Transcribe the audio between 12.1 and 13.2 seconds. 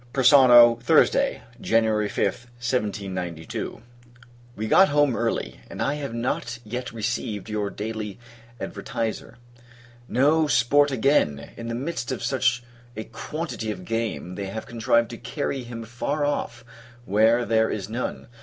of such a